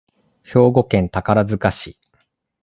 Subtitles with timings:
[0.43, 1.99] 兵庫県宝塚市